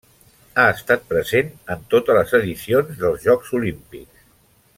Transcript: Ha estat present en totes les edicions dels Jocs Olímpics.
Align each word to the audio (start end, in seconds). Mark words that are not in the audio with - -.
Ha 0.61 0.63
estat 0.77 1.03
present 1.11 1.51
en 1.75 1.83
totes 1.93 2.19
les 2.21 2.35
edicions 2.41 2.99
dels 3.05 3.23
Jocs 3.29 3.57
Olímpics. 3.61 4.27